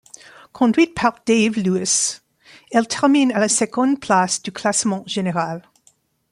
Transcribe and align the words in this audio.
Conduite 0.51 0.95
par 0.95 1.19
Dave 1.27 1.59
Lewis, 1.59 2.21
elle 2.71 2.87
termine 2.87 3.31
à 3.33 3.39
la 3.39 3.47
seconde 3.47 3.99
place 3.99 4.41
du 4.41 4.51
classement 4.51 5.03
général. 5.05 5.69